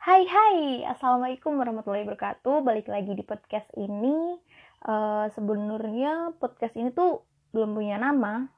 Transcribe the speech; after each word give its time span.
Hai 0.00 0.24
hai, 0.24 0.80
Assalamualaikum 0.88 1.60
warahmatullahi 1.60 2.08
wabarakatuh. 2.08 2.64
Balik 2.64 2.88
lagi 2.88 3.12
di 3.12 3.20
podcast 3.20 3.68
ini. 3.76 4.32
Uh, 4.80 5.28
Sebenarnya 5.36 6.32
podcast 6.40 6.72
ini 6.72 6.88
tuh 6.88 7.20
belum 7.52 7.76
punya 7.76 8.00
nama. 8.00 8.48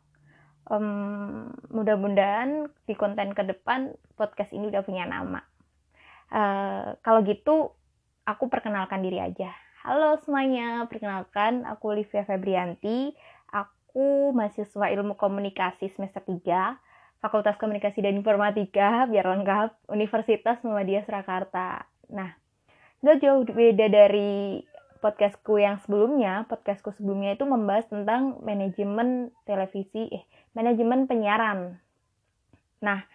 Um, 0.70 1.50
Mudah-mudahan 1.74 2.70
di 2.86 2.94
konten 2.94 3.34
ke 3.34 3.42
depan 3.42 3.90
podcast 4.14 4.54
ini 4.54 4.70
udah 4.70 4.86
punya 4.86 5.02
nama. 5.02 5.42
Uh, 6.30 6.94
Kalau 7.02 7.26
gitu 7.26 7.74
aku 8.22 8.46
perkenalkan 8.46 9.02
diri 9.02 9.18
aja. 9.18 9.50
Halo 9.82 10.22
semuanya, 10.22 10.86
perkenalkan. 10.86 11.66
Aku 11.66 11.90
Olivia 11.90 12.22
Febrianti. 12.22 13.18
Aku 13.50 14.30
mahasiswa 14.30 14.94
ilmu 14.94 15.18
komunikasi 15.18 15.90
semester 15.90 16.22
3 16.22 16.38
Fakultas 17.22 17.54
Komunikasi 17.54 18.02
dan 18.02 18.18
Informatika, 18.18 19.06
biar 19.06 19.22
lengkap, 19.22 19.86
Universitas 19.94 20.58
Muhammadiyah 20.66 21.06
Surakarta. 21.06 21.86
Nah, 22.10 22.34
gak 22.98 23.22
jauh 23.22 23.46
beda 23.46 23.86
dari 23.86 24.58
podcastku 24.98 25.62
yang 25.62 25.78
sebelumnya. 25.78 26.50
Podcastku 26.50 26.90
sebelumnya 26.98 27.38
itu 27.38 27.46
membahas 27.46 27.86
tentang 27.86 28.42
manajemen 28.42 29.30
televisi, 29.46 30.10
eh, 30.10 30.26
manajemen 30.58 31.06
penyiaran. 31.06 31.78
Nah, 32.82 33.06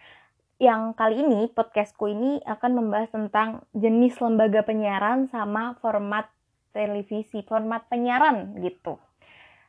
yang 0.56 0.96
kali 0.96 1.20
ini 1.20 1.52
podcastku 1.52 2.08
ini 2.08 2.40
akan 2.48 2.80
membahas 2.80 3.12
tentang 3.12 3.68
jenis 3.76 4.16
lembaga 4.24 4.64
penyiaran 4.64 5.28
sama 5.28 5.76
format 5.84 6.32
televisi, 6.72 7.44
format 7.44 7.84
penyiaran 7.92 8.56
gitu. 8.64 8.96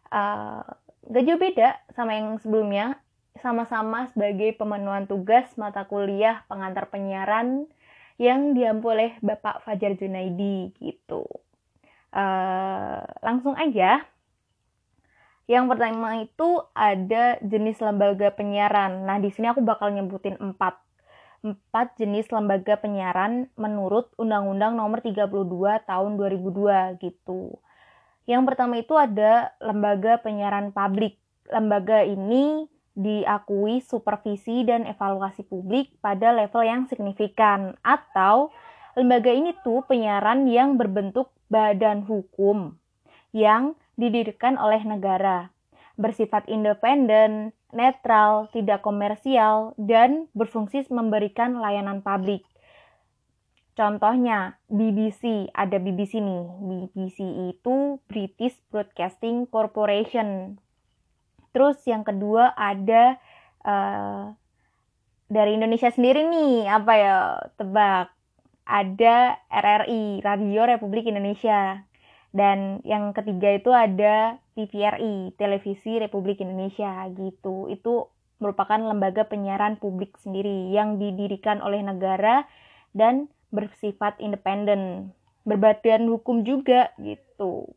Uh, 0.08 0.63
gak 1.11 1.27
jauh 1.27 1.38
beda 1.38 1.75
sama 1.91 2.16
yang 2.16 2.39
sebelumnya 2.39 3.03
sama-sama 3.39 4.07
sebagai 4.11 4.55
pemenuhan 4.55 5.07
tugas 5.09 5.49
mata 5.55 5.88
kuliah 5.88 6.43
pengantar 6.47 6.88
penyiaran 6.91 7.67
yang 8.20 8.52
diampu 8.52 8.91
oleh 8.91 9.16
Bapak 9.23 9.63
Fajar 9.63 9.95
Junaidi 9.95 10.75
gitu. 10.77 11.23
Uh, 12.11 12.99
langsung 13.23 13.55
aja. 13.55 14.03
Yang 15.49 15.66
pertama 15.66 16.22
itu 16.22 16.61
ada 16.77 17.41
jenis 17.41 17.81
lembaga 17.81 18.30
penyiaran. 18.36 19.08
Nah, 19.08 19.17
di 19.17 19.33
sini 19.33 19.49
aku 19.49 19.66
bakal 19.66 19.89
nyebutin 19.89 20.38
empat. 20.38 20.77
Empat 21.42 21.97
jenis 21.97 22.30
lembaga 22.30 22.77
penyiaran 22.77 23.49
menurut 23.58 24.14
Undang-Undang 24.19 24.77
Nomor 24.77 25.02
32 25.02 25.25
Tahun 25.88 26.11
2002 26.19 27.02
gitu. 27.02 27.58
Yang 28.30 28.44
pertama 28.45 28.77
itu 28.77 28.94
ada 28.94 29.55
lembaga 29.58 30.21
penyiaran 30.21 30.69
publik. 30.69 31.17
Lembaga 31.49 32.05
ini 32.05 32.69
diakui 33.00 33.80
supervisi 33.80 34.67
dan 34.67 34.83
evaluasi 34.83 35.47
publik 35.47 35.95
pada 36.03 36.36
level 36.36 36.67
yang 36.67 36.83
signifikan 36.92 37.80
atau 37.80 38.52
lembaga 39.00 39.31
ini 39.31 39.55
tuh 39.64 39.88
penyiaran 39.88 40.44
yang 40.52 40.75
berbentuk 40.75 41.31
badan 41.47 42.03
hukum 42.03 42.75
yang 43.31 43.80
didirikan 43.95 44.59
oleh 44.59 44.83
negara 44.83 45.55
bersifat 46.00 46.47
independen, 46.47 47.52
netral, 47.75 48.47
tidak 48.55 48.80
komersial, 48.80 49.75
dan 49.75 50.31
berfungsi 50.31 50.88
memberikan 50.88 51.59
layanan 51.59 52.00
publik. 52.00 52.47
Contohnya, 53.75 54.59
BBC, 54.72 55.52
ada 55.52 55.75
BBC 55.75 56.23
nih. 56.23 56.44
BBC 56.64 57.20
itu 57.52 58.00
British 58.08 58.55
Broadcasting 58.72 59.47
Corporation. 59.47 60.59
Terus 61.52 61.81
yang 61.89 62.05
kedua 62.05 62.53
ada 62.53 63.17
uh, 63.66 64.33
dari 65.30 65.55
Indonesia 65.58 65.94
sendiri 65.94 66.25
nih, 66.25 66.66
apa 66.69 66.94
ya? 66.97 67.17
Tebak. 67.58 68.08
Ada 68.69 69.42
RRI, 69.50 70.22
Radio 70.22 70.61
Republik 70.70 71.09
Indonesia. 71.09 71.81
Dan 72.30 72.86
yang 72.86 73.09
ketiga 73.17 73.58
itu 73.58 73.73
ada 73.73 74.38
TVRI, 74.54 75.33
Televisi 75.33 75.98
Republik 75.98 76.37
Indonesia 76.45 77.10
gitu. 77.17 77.66
Itu 77.73 78.14
merupakan 78.37 78.77
lembaga 78.77 79.26
penyiaran 79.26 79.81
publik 79.81 80.16
sendiri 80.21 80.70
yang 80.70 81.02
didirikan 81.02 81.60
oleh 81.66 81.81
negara 81.81 82.45
dan 82.93 83.27
bersifat 83.49 84.21
independen, 84.21 85.11
berbadan 85.43 86.05
hukum 86.05 86.45
juga 86.45 86.93
gitu. 87.02 87.73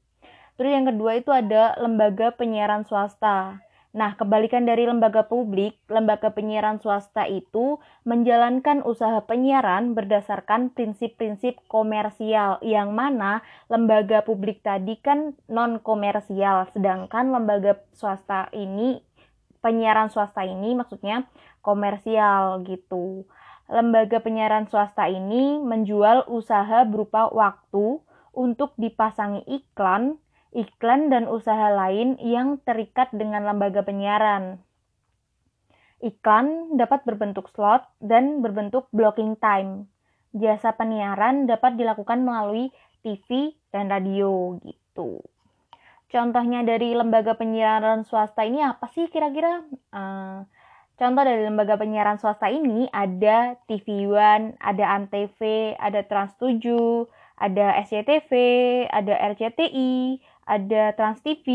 Terus 0.62 0.78
yang 0.78 0.86
kedua 0.86 1.18
itu 1.18 1.34
ada 1.34 1.74
lembaga 1.74 2.30
penyiaran 2.38 2.86
swasta. 2.86 3.58
Nah, 3.98 4.14
kebalikan 4.14 4.62
dari 4.62 4.86
lembaga 4.86 5.26
publik, 5.26 5.74
lembaga 5.90 6.30
penyiaran 6.30 6.78
swasta 6.78 7.26
itu 7.26 7.82
menjalankan 8.06 8.86
usaha 8.86 9.26
penyiaran 9.26 9.98
berdasarkan 9.98 10.70
prinsip-prinsip 10.70 11.58
komersial, 11.66 12.62
yang 12.62 12.94
mana 12.94 13.42
lembaga 13.66 14.22
publik 14.22 14.62
tadi 14.62 15.02
kan 15.02 15.34
non-komersial, 15.50 16.70
sedangkan 16.70 17.34
lembaga 17.34 17.82
swasta 17.90 18.46
ini, 18.54 19.02
penyiaran 19.66 20.14
swasta 20.14 20.46
ini 20.46 20.78
maksudnya 20.78 21.26
komersial 21.58 22.62
gitu. 22.62 23.26
Lembaga 23.66 24.22
penyiaran 24.22 24.70
swasta 24.70 25.10
ini 25.10 25.58
menjual 25.58 26.30
usaha 26.30 26.86
berupa 26.86 27.26
waktu 27.34 27.98
untuk 28.30 28.78
dipasangi 28.78 29.42
iklan 29.50 30.22
iklan 30.52 31.08
dan 31.08 31.24
usaha 31.26 31.72
lain 31.72 32.20
yang 32.20 32.60
terikat 32.62 33.08
dengan 33.10 33.48
lembaga 33.48 33.80
penyiaran. 33.80 34.60
Iklan 36.04 36.76
dapat 36.76 37.08
berbentuk 37.08 37.48
slot 37.50 37.88
dan 38.02 38.44
berbentuk 38.44 38.86
blocking 38.92 39.38
time. 39.40 39.88
Jasa 40.36 40.76
penyiaran 40.76 41.48
dapat 41.48 41.76
dilakukan 41.76 42.24
melalui 42.24 42.72
TV 43.04 43.56
dan 43.72 43.88
radio 43.88 44.56
gitu. 44.60 45.20
Contohnya 46.12 46.60
dari 46.60 46.92
lembaga 46.92 47.32
penyiaran 47.32 48.04
swasta 48.04 48.44
ini 48.44 48.60
apa 48.60 48.84
sih 48.92 49.08
kira-kira? 49.08 49.64
Uh, 49.88 50.44
contoh 51.00 51.24
dari 51.24 51.48
lembaga 51.48 51.80
penyiaran 51.80 52.20
swasta 52.20 52.52
ini 52.52 52.84
ada 52.92 53.56
TV 53.64 54.04
One, 54.12 54.52
ada 54.60 54.92
Antv, 54.92 55.40
ada 55.80 56.04
Trans 56.04 56.36
7, 56.36 57.08
ada 57.40 57.80
SCTV, 57.80 58.30
ada 58.92 59.14
RCTI, 59.32 60.20
ada 60.42 60.90
Trans 60.98 61.22
TV, 61.22 61.46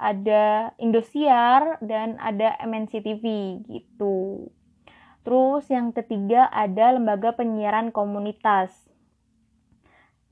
ada 0.00 0.72
Indosiar, 0.80 1.76
dan 1.84 2.16
ada 2.16 2.56
MNC 2.64 3.04
TV 3.04 3.24
gitu. 3.68 4.48
Terus 5.22 5.68
yang 5.70 5.94
ketiga 5.94 6.50
ada 6.50 6.96
lembaga 6.96 7.36
penyiaran 7.36 7.94
komunitas. 7.94 8.72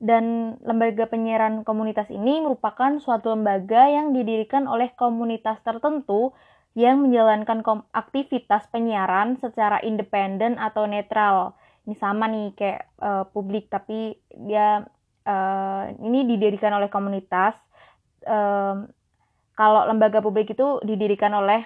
Dan 0.01 0.57
lembaga 0.65 1.05
penyiaran 1.05 1.61
komunitas 1.61 2.09
ini 2.09 2.41
merupakan 2.41 2.97
suatu 2.97 3.37
lembaga 3.37 3.85
yang 3.85 4.17
didirikan 4.17 4.65
oleh 4.65 4.89
komunitas 4.97 5.61
tertentu 5.61 6.33
yang 6.73 7.05
menjalankan 7.05 7.61
aktivitas 7.93 8.65
penyiaran 8.73 9.37
secara 9.37 9.77
independen 9.85 10.57
atau 10.57 10.89
netral. 10.89 11.53
Ini 11.85 11.95
sama 12.01 12.25
nih 12.25 12.57
kayak 12.57 12.81
uh, 12.97 13.23
publik 13.29 13.69
tapi 13.69 14.17
dia 14.33 14.89
uh, 15.29 15.83
ini 16.01 16.25
didirikan 16.25 16.73
oleh 16.73 16.89
komunitas 16.89 17.53
um, 18.25 18.89
kalau 19.55 19.81
lembaga 19.85 20.23
publik 20.23 20.53
itu 20.53 20.81
didirikan 20.81 21.33
oleh 21.35 21.65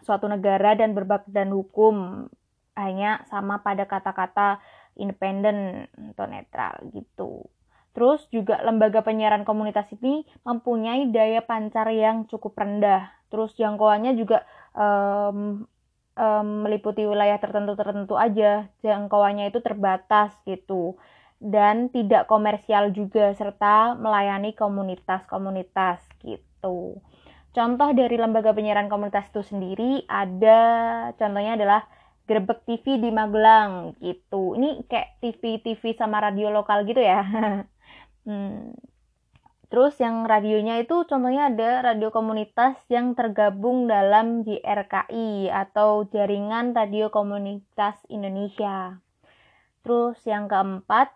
suatu 0.00 0.26
negara 0.26 0.74
dan 0.74 0.96
berbadan 0.96 1.52
hukum 1.52 2.26
hanya 2.74 3.22
sama 3.28 3.60
pada 3.60 3.84
kata-kata 3.84 4.58
independen 4.96 5.86
atau 6.14 6.26
netral 6.26 6.74
gitu. 6.96 7.46
Terus 7.90 8.24
juga 8.30 8.62
lembaga 8.62 9.02
penyiaran 9.02 9.42
komunitas 9.42 9.90
ini 9.98 10.22
mempunyai 10.46 11.10
daya 11.10 11.42
pancar 11.44 11.90
yang 11.90 12.24
cukup 12.30 12.56
rendah. 12.56 13.10
Terus 13.28 13.54
jangkauannya 13.58 14.14
juga 14.14 14.46
um, 14.72 15.66
um, 16.16 16.48
meliputi 16.64 17.02
wilayah 17.04 17.36
tertentu-tertentu 17.42 18.14
aja. 18.14 18.70
Jangkauannya 18.80 19.50
itu 19.50 19.58
terbatas 19.60 20.32
gitu 20.46 20.96
dan 21.40 21.88
tidak 21.88 22.28
komersial 22.28 22.92
juga 22.92 23.32
serta 23.32 23.96
melayani 23.96 24.52
komunitas-komunitas 24.52 26.04
gitu. 26.20 27.00
Contoh 27.50 27.90
dari 27.96 28.14
lembaga 28.14 28.54
penyiaran 28.54 28.86
komunitas 28.86 29.26
itu 29.32 29.42
sendiri 29.42 30.06
ada 30.06 30.60
contohnya 31.18 31.58
adalah 31.58 31.82
Grebek 32.30 32.62
TV 32.62 33.02
di 33.02 33.10
Magelang 33.10 33.98
gitu. 33.98 34.54
Ini 34.54 34.86
kayak 34.86 35.18
TV-TV 35.18 35.98
sama 35.98 36.22
radio 36.22 36.54
lokal 36.54 36.86
gitu 36.86 37.02
ya. 37.02 37.26
hmm. 38.28 38.78
Terus 39.70 39.98
yang 40.02 40.26
radionya 40.26 40.82
itu 40.82 41.06
contohnya 41.06 41.50
ada 41.50 41.90
radio 41.90 42.10
komunitas 42.14 42.78
yang 42.90 43.14
tergabung 43.14 43.86
dalam 43.86 44.42
JRKI 44.42 45.46
atau 45.50 46.06
Jaringan 46.10 46.74
Radio 46.74 47.10
Komunitas 47.14 47.98
Indonesia. 48.10 48.98
Terus 49.86 50.18
yang 50.26 50.50
keempat 50.50 51.14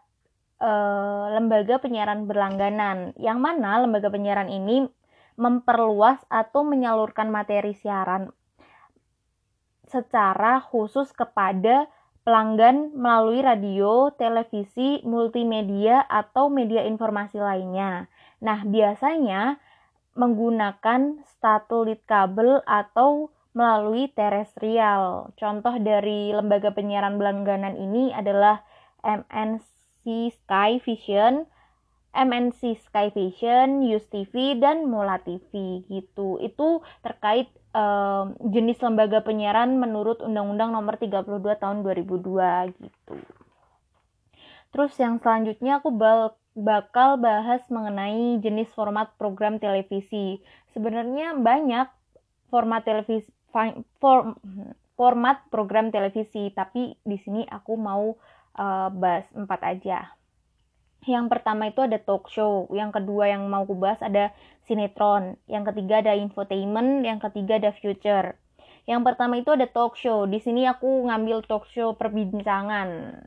uh, 0.64 1.36
lembaga 1.36 1.76
penyiaran 1.76 2.24
berlangganan, 2.24 3.12
yang 3.20 3.38
mana 3.44 3.84
lembaga 3.84 4.08
penyiaran 4.08 4.48
ini 4.48 4.88
memperluas 5.36 6.24
atau 6.32 6.64
menyalurkan 6.64 7.28
materi 7.28 7.76
siaran 7.76 8.32
secara 9.84 10.64
khusus 10.64 11.12
kepada 11.12 11.86
pelanggan 12.24 12.96
melalui 12.96 13.44
radio, 13.44 14.08
televisi, 14.16 15.04
multimedia, 15.04 16.02
atau 16.08 16.48
media 16.48 16.82
informasi 16.88 17.36
lainnya. 17.36 18.08
Nah, 18.40 18.64
biasanya 18.64 19.60
menggunakan 20.16 21.20
satelit 21.38 22.00
kabel 22.08 22.64
atau 22.64 23.28
melalui 23.52 24.10
terestrial. 24.10 25.30
Contoh 25.38 25.76
dari 25.78 26.32
lembaga 26.32 26.72
penyiaran 26.72 27.20
berlangganan 27.20 27.76
ini 27.76 28.10
adalah 28.10 28.64
MNC 29.04 29.83
Sky 30.06 30.78
Vision, 30.84 31.48
MNC 32.14 32.78
Sky 32.78 33.10
Vision, 33.10 33.82
Use 33.82 34.06
TV, 34.06 34.54
dan 34.60 34.86
Mola 34.86 35.18
TV 35.18 35.82
gitu. 35.90 36.38
Itu 36.38 36.86
terkait 37.02 37.50
uh, 37.74 38.30
jenis 38.54 38.78
lembaga 38.80 39.20
penyiaran 39.26 39.76
menurut 39.76 40.22
Undang-Undang 40.22 40.70
Nomor 40.70 40.94
32 40.96 41.26
Tahun 41.58 41.78
2002 41.82 42.80
gitu. 42.80 43.16
Terus 44.70 44.92
yang 44.98 45.22
selanjutnya 45.22 45.78
aku 45.82 45.90
bakal 46.54 47.18
bahas 47.18 47.62
mengenai 47.70 48.38
jenis 48.42 48.70
format 48.74 49.14
program 49.18 49.58
televisi. 49.58 50.42
Sebenarnya 50.74 51.38
banyak 51.38 51.86
format 52.50 52.82
televisi 52.82 53.30
for, 54.02 54.34
format 54.98 55.46
program 55.50 55.90
televisi, 55.94 56.50
tapi 56.54 56.94
di 57.06 57.18
sini 57.22 57.46
aku 57.46 57.74
mau 57.78 58.18
uh, 58.58 58.88
bahas 58.90 59.26
empat 59.34 59.60
aja. 59.62 60.14
Yang 61.04 61.26
pertama 61.28 61.68
itu 61.68 61.84
ada 61.84 62.00
talk 62.00 62.32
show, 62.32 62.64
yang 62.72 62.88
kedua 62.88 63.28
yang 63.28 63.44
mau 63.52 63.68
aku 63.68 63.76
bahas 63.76 64.00
ada 64.00 64.32
sinetron, 64.64 65.36
yang 65.44 65.60
ketiga 65.68 66.00
ada 66.00 66.16
infotainment, 66.16 67.04
yang 67.04 67.20
ketiga 67.20 67.60
ada 67.60 67.76
future. 67.76 68.40
Yang 68.88 69.00
pertama 69.04 69.36
itu 69.36 69.52
ada 69.52 69.68
talk 69.68 69.96
show. 70.00 70.24
Di 70.24 70.40
sini 70.40 70.64
aku 70.64 71.08
ngambil 71.08 71.44
talk 71.44 71.68
show 71.68 71.92
perbincangan. 71.96 73.20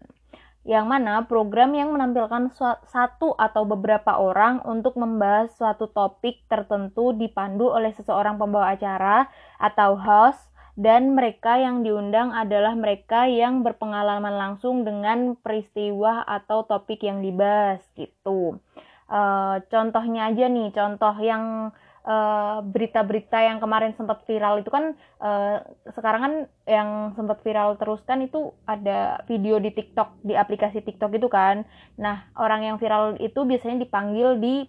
Yang 0.67 0.85
mana 0.85 1.23
program 1.29 1.71
yang 1.77 1.95
menampilkan 1.95 2.51
satu 2.89 3.37
atau 3.39 3.63
beberapa 3.63 4.19
orang 4.19 4.59
untuk 4.67 4.99
membahas 4.99 5.53
suatu 5.55 5.87
topik 5.87 6.43
tertentu 6.51 7.15
dipandu 7.15 7.71
oleh 7.71 7.95
seseorang 7.95 8.35
pembawa 8.35 8.75
acara 8.75 9.31
atau 9.61 9.95
host 9.95 10.43
dan 10.77 11.17
mereka 11.17 11.57
yang 11.57 11.81
diundang 11.81 12.29
adalah 12.37 12.77
mereka 12.77 13.25
yang 13.25 13.65
berpengalaman 13.65 14.37
langsung 14.37 14.85
dengan 14.85 15.33
peristiwa 15.33 16.21
atau 16.29 16.69
topik 16.69 17.01
yang 17.01 17.25
dibahas 17.25 17.81
gitu. 17.97 18.61
Uh, 19.09 19.57
contohnya 19.73 20.29
aja 20.29 20.45
nih, 20.45 20.69
contoh 20.69 21.15
yang 21.17 21.73
eh, 22.07 22.57
berita-berita 22.63 23.35
yang 23.41 23.57
kemarin 23.59 23.91
sempat 23.99 24.23
viral 24.23 24.63
itu 24.63 24.71
kan 24.71 24.95
uh, 25.19 25.59
sekarang 25.91 26.21
kan 26.23 26.33
yang 26.63 26.89
sempat 27.19 27.43
viral 27.43 27.75
terus 27.75 27.99
kan 28.07 28.23
itu 28.23 28.55
ada 28.63 29.19
video 29.27 29.59
di 29.59 29.75
TikTok 29.75 30.23
di 30.23 30.37
aplikasi 30.37 30.85
TikTok 30.85 31.17
itu 31.17 31.27
kan. 31.27 31.65
Nah 31.97 32.29
orang 32.37 32.63
yang 32.63 32.77
viral 32.79 33.19
itu 33.19 33.43
biasanya 33.43 33.83
dipanggil 33.83 34.39
di 34.39 34.63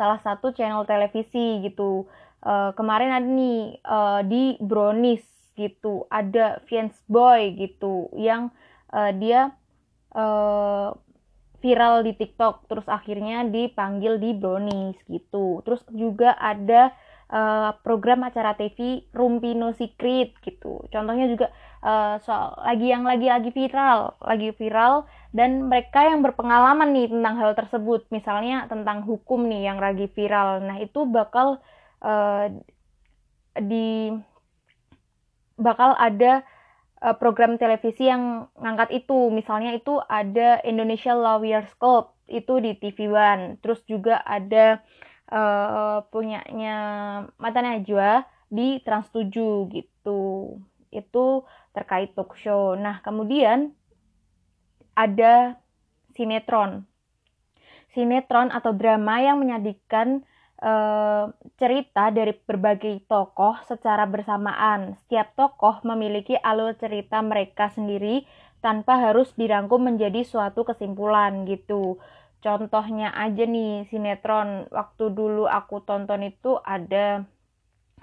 salah 0.00 0.18
satu 0.24 0.56
channel 0.56 0.88
televisi 0.88 1.60
gitu. 1.60 2.08
Uh, 2.40 2.72
kemarin 2.72 3.12
ada 3.12 3.28
nih 3.28 3.76
uh, 3.84 4.20
di 4.24 4.56
Brownies 4.60 5.24
gitu. 5.60 6.08
Ada 6.08 6.64
Fiance 6.64 6.96
Boy 7.04 7.52
gitu 7.60 8.08
yang 8.16 8.48
uh, 8.96 9.12
dia 9.12 9.52
uh, 10.16 10.96
viral 11.60 12.02
di 12.02 12.16
TikTok. 12.16 12.66
Terus 12.66 12.86
akhirnya 12.88 13.44
dipanggil 13.44 14.16
di 14.16 14.32
Brownies 14.32 14.96
gitu. 15.06 15.60
Terus 15.68 15.84
juga 15.92 16.32
ada 16.40 16.96
uh, 17.28 17.76
program 17.84 18.24
acara 18.26 18.56
TV 18.56 19.04
Rumpi 19.12 19.52
No 19.52 19.76
Secret 19.76 20.34
gitu. 20.40 20.88
Contohnya 20.88 21.28
juga 21.28 21.52
uh, 21.84 22.16
soal 22.24 22.56
lagi 22.64 22.86
yang 22.88 23.04
lagi 23.04 23.28
lagi 23.28 23.50
viral 23.52 24.16
lagi 24.24 24.50
viral. 24.56 25.04
Dan 25.30 25.70
mereka 25.70 26.10
yang 26.10 26.26
berpengalaman 26.26 26.90
nih 26.90 27.06
tentang 27.06 27.38
hal 27.38 27.52
tersebut. 27.54 28.08
Misalnya 28.10 28.66
tentang 28.66 29.06
hukum 29.06 29.46
nih 29.46 29.70
yang 29.70 29.78
lagi 29.78 30.10
viral. 30.10 30.64
Nah 30.64 30.82
itu 30.82 31.06
bakal 31.06 31.62
di 33.60 34.10
bakal 35.60 35.92
ada 36.00 36.40
uh, 37.04 37.16
program 37.16 37.60
televisi 37.60 38.08
yang 38.08 38.48
ngangkat 38.56 39.04
itu. 39.04 39.28
Misalnya 39.32 39.76
itu 39.76 40.00
ada 40.08 40.60
Indonesia 40.64 41.12
Lawyers 41.12 41.68
Club 41.76 42.12
itu 42.30 42.60
di 42.62 42.76
TV 42.80 43.12
One. 43.12 43.60
Terus 43.60 43.84
juga 43.84 44.24
ada 44.24 44.80
uh, 45.28 46.04
punyanya 46.08 46.76
Mata 47.36 47.60
Najwa 47.60 48.24
di 48.48 48.80
Trans 48.84 49.12
7 49.12 49.28
gitu. 49.72 50.56
Itu 50.90 51.26
terkait 51.76 52.16
talk 52.16 52.34
show. 52.40 52.74
Nah, 52.74 53.04
kemudian 53.04 53.76
ada 54.96 55.56
sinetron. 56.14 56.88
Sinetron 57.90 58.54
atau 58.54 58.70
drama 58.70 59.18
yang 59.18 59.42
menyajikan 59.42 60.22
Eh, 60.60 61.24
cerita 61.56 62.12
dari 62.12 62.36
berbagai 62.36 63.08
tokoh 63.08 63.56
secara 63.64 64.04
bersamaan. 64.04 64.92
Setiap 65.00 65.32
tokoh 65.32 65.80
memiliki 65.88 66.36
alur 66.36 66.76
cerita 66.76 67.24
mereka 67.24 67.72
sendiri 67.72 68.28
tanpa 68.60 69.00
harus 69.00 69.32
dirangkum 69.40 69.80
menjadi 69.80 70.20
suatu 70.20 70.68
kesimpulan 70.68 71.48
gitu. 71.48 71.96
Contohnya 72.44 73.08
aja 73.16 73.48
nih 73.48 73.88
sinetron 73.88 74.68
waktu 74.68 75.04
dulu 75.08 75.48
aku 75.48 75.80
tonton 75.80 76.28
itu 76.28 76.60
ada 76.60 77.24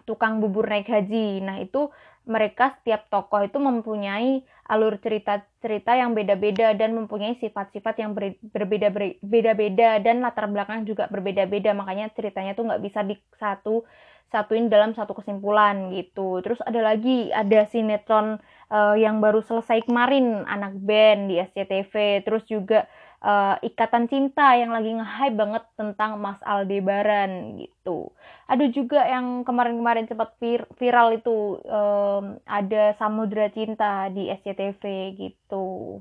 tukang 0.09 0.41
bubur 0.41 0.65
naik 0.65 0.89
haji. 0.89 1.45
Nah, 1.45 1.61
itu 1.61 1.93
mereka 2.27 2.75
setiap 2.79 3.07
tokoh 3.07 3.41
itu 3.47 3.57
mempunyai 3.57 4.43
alur 4.67 4.99
cerita-cerita 4.99 5.95
yang 5.95 6.11
beda-beda 6.11 6.75
dan 6.75 6.91
mempunyai 6.93 7.39
sifat-sifat 7.39 8.03
yang 8.03 8.11
berbeda-beda 8.13 10.03
dan 10.03 10.19
latar 10.19 10.51
belakang 10.51 10.83
juga 10.83 11.07
berbeda-beda. 11.07 11.71
Makanya 11.71 12.11
ceritanya 12.11 12.53
tuh 12.53 12.67
nggak 12.67 12.83
bisa 12.83 12.99
di 13.07 13.15
satu 13.39 13.87
satuin 14.27 14.67
dalam 14.67 14.91
satu 14.91 15.15
kesimpulan 15.15 15.95
gitu. 15.95 16.43
Terus 16.43 16.59
ada 16.67 16.83
lagi 16.83 17.31
ada 17.31 17.63
sinetron 17.71 18.37
uh, 18.71 18.95
yang 18.99 19.23
baru 19.23 19.39
selesai 19.39 19.87
kemarin 19.87 20.43
anak 20.43 20.75
band 20.83 21.31
di 21.31 21.39
SCTV 21.39 22.23
terus 22.27 22.43
juga 22.43 22.85
uh, 23.21 23.55
ikatan 23.65 24.05
cinta 24.09 24.53
yang 24.53 24.73
lagi 24.73 24.93
nge-hype 24.93 25.37
banget 25.37 25.63
tentang 25.77 26.21
Mas 26.21 26.37
Aldebaran 26.45 27.57
gitu. 27.57 28.13
Ada 28.45 28.65
juga 28.69 29.05
yang 29.05 29.41
kemarin-kemarin 29.43 30.05
sempat 30.05 30.37
vir 30.37 30.65
viral 30.77 31.17
itu 31.17 31.61
um, 31.65 32.37
ada 32.45 32.93
Samudra 33.01 33.49
Cinta 33.49 34.07
di 34.13 34.29
SCTV 34.29 34.83
gitu. 35.17 35.99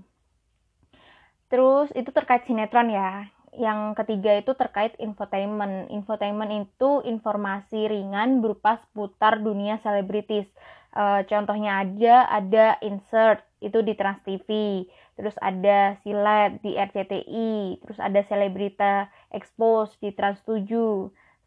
Terus 1.47 1.89
itu 1.95 2.11
terkait 2.11 2.45
sinetron 2.45 2.91
ya. 2.91 3.31
Yang 3.57 3.97
ketiga 4.05 4.37
itu 4.37 4.53
terkait 4.53 4.93
infotainment. 5.01 5.89
Infotainment 5.89 6.69
itu 6.69 7.01
informasi 7.07 7.89
ringan 7.89 8.45
berupa 8.45 8.83
seputar 8.85 9.41
dunia 9.41 9.81
selebritis. 9.81 10.45
Uh, 10.97 11.21
contohnya 11.29 11.85
aja 11.85 12.25
ada 12.25 12.81
insert 12.81 13.45
itu 13.61 13.85
di 13.85 13.93
Trans 13.97 14.21
TV 14.25 14.49
terus 15.17 15.35
ada 15.41 15.97
silat 16.05 16.61
di 16.61 16.77
RCTI, 16.77 17.81
terus 17.83 17.99
ada 17.99 18.21
selebrita 18.29 19.09
expose 19.33 19.97
di 19.99 20.13
Trans 20.13 20.39
7, 20.45 20.69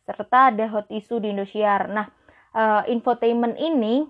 serta 0.09 0.49
ada 0.49 0.65
hot 0.73 0.89
issue 0.89 1.21
di 1.21 1.29
Indosiar. 1.29 1.85
Nah, 1.93 2.09
uh, 2.57 2.81
infotainment 2.89 3.53
ini 3.61 4.09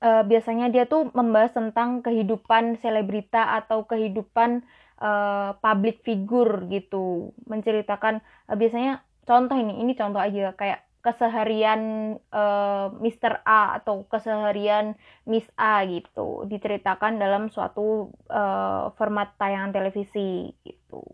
uh, 0.00 0.24
biasanya 0.24 0.72
dia 0.72 0.88
tuh 0.88 1.12
membahas 1.12 1.52
tentang 1.52 2.00
kehidupan 2.00 2.80
selebrita 2.80 3.52
atau 3.60 3.84
kehidupan 3.84 4.64
uh, 5.00 5.56
public 5.60 6.00
figure 6.00 6.64
gitu, 6.72 7.36
menceritakan 7.44 8.24
uh, 8.48 8.56
biasanya 8.56 9.04
contoh 9.28 9.56
ini, 9.56 9.80
ini 9.80 9.92
contoh 9.92 10.20
aja 10.20 10.56
kayak 10.56 10.83
keseharian 11.04 12.16
uh, 12.32 12.88
Mr. 12.96 13.44
A 13.44 13.76
atau 13.76 14.08
keseharian 14.08 14.96
Miss 15.28 15.44
A 15.60 15.84
gitu 15.84 16.48
diceritakan 16.48 17.20
dalam 17.20 17.52
suatu 17.52 18.08
uh, 18.32 18.88
format 18.96 19.36
tayangan 19.36 19.76
televisi 19.76 20.56
gitu. 20.64 21.04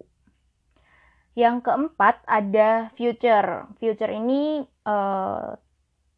Yang 1.35 1.67
keempat 1.67 2.23
ada 2.31 2.95
future. 2.95 3.67
Future 3.83 4.15
ini 4.15 4.63
uh, 4.87 5.59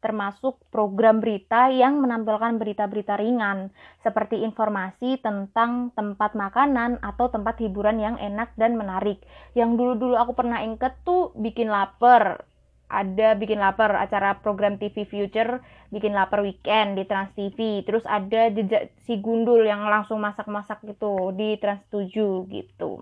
termasuk 0.02 0.58
program 0.74 1.22
berita 1.22 1.70
yang 1.70 2.02
menampilkan 2.02 2.58
berita-berita 2.58 3.14
ringan 3.16 3.70
seperti 4.02 4.42
informasi 4.42 5.22
tentang 5.22 5.94
tempat 5.94 6.34
makanan 6.34 6.98
atau 7.00 7.30
tempat 7.30 7.62
hiburan 7.62 8.02
yang 8.02 8.16
enak 8.18 8.52
dan 8.58 8.74
menarik. 8.74 9.22
Yang 9.54 9.78
dulu-dulu 9.78 10.18
aku 10.18 10.34
pernah 10.34 10.60
inget 10.60 10.98
tuh 11.06 11.30
bikin 11.38 11.70
lapar 11.70 12.44
ada 12.92 13.32
bikin 13.40 13.56
lapar 13.56 13.96
acara 13.96 14.44
program 14.44 14.76
TV 14.76 15.08
Future 15.08 15.64
bikin 15.88 16.12
lapar 16.12 16.44
weekend 16.44 17.00
di 17.00 17.08
Trans 17.08 17.32
TV 17.32 17.80
terus 17.88 18.04
ada 18.04 18.52
jejak 18.52 18.92
si 19.08 19.16
gundul 19.16 19.64
yang 19.64 19.88
langsung 19.88 20.20
masak-masak 20.20 20.84
gitu 20.84 21.32
di 21.32 21.56
Trans 21.56 21.80
7 21.88 22.12
gitu. 22.52 23.00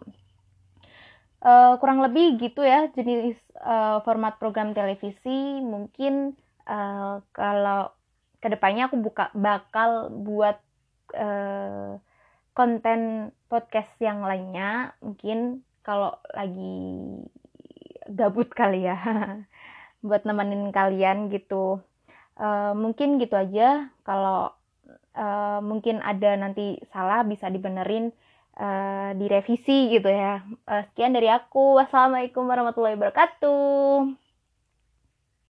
Uh, 1.41 1.81
kurang 1.81 2.05
lebih 2.05 2.37
gitu 2.37 2.61
ya 2.63 2.87
jenis 2.95 3.35
uh, 3.67 3.99
format 4.07 4.39
program 4.39 4.77
televisi. 4.77 5.59
Mungkin 5.59 6.39
uh, 6.71 7.25
kalau 7.35 7.91
ke 8.39 8.49
depannya 8.49 8.87
aku 8.87 9.01
buka 9.01 9.33
bakal 9.35 10.13
buat 10.13 10.61
uh, 11.17 11.99
konten 12.55 13.33
podcast 13.49 13.91
yang 13.99 14.23
lainnya. 14.23 14.93
Mungkin 15.01 15.65
kalau 15.81 16.15
lagi 16.37 16.77
gabut 18.11 18.51
kali 18.51 18.85
ya 18.85 18.99
buat 20.01 20.25
nemenin 20.29 20.73
kalian 20.73 21.33
gitu. 21.33 21.81
Uh, 22.37 22.73
mungkin 22.77 23.21
gitu 23.21 23.37
aja. 23.37 23.89
Kalau 24.05 24.53
uh, 25.17 25.59
mungkin 25.65 26.01
ada 26.05 26.37
nanti 26.37 26.81
salah 26.93 27.25
bisa 27.25 27.49
dibenerin 27.49 28.13
uh, 28.61 29.17
direvisi 29.17 29.93
gitu 29.93 30.09
ya. 30.09 30.45
Uh, 30.69 30.83
sekian 30.93 31.17
dari 31.17 31.33
aku. 31.33 31.81
Wassalamualaikum 31.81 32.45
warahmatullahi 32.45 32.97
wabarakatuh 33.01 34.20